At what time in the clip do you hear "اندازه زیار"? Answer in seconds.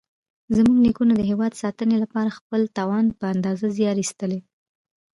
3.33-3.95